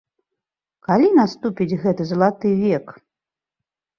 [0.87, 2.85] Калі наступіць гэты залаты век?